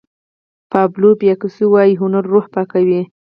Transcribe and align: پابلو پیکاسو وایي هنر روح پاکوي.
پابلو 0.71 1.09
پیکاسو 1.21 1.65
وایي 1.73 1.93
هنر 2.01 2.23
روح 2.31 2.45
پاکوي. 2.53 3.01